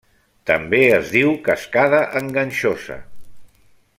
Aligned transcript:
També 0.51 0.79
es 0.93 1.11
diu 1.17 1.35
cascada 1.49 2.01
enganxosa. 2.21 3.01